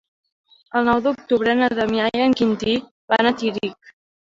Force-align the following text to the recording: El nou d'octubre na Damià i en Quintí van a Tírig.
El 0.79 0.87
nou 0.87 1.01
d'octubre 1.09 1.55
na 1.61 1.69
Damià 1.83 2.11
i 2.21 2.27
en 2.31 2.37
Quintí 2.43 2.77
van 3.15 3.35
a 3.35 3.39
Tírig. 3.41 3.97